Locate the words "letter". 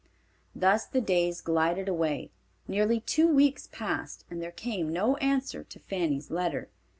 6.31-6.69